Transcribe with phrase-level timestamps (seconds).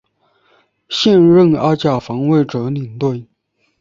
[0.89, 3.27] 现任阿甲防卫者领队。